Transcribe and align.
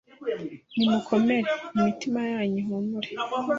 Nimukomere 0.77 1.51
imitima 1.77 2.19
yanyu 2.31 2.57
ihumure 2.63 3.09